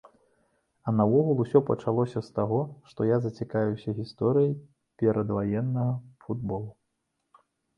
[0.87, 2.57] А наогул усё пачалося з таго,
[2.93, 4.51] што я зацікавіўся гісторыяй
[5.03, 5.89] перадваеннага
[6.27, 6.69] футболу.